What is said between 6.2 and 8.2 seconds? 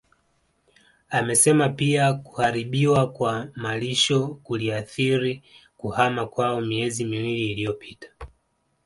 kwao miezi miwili iliyopita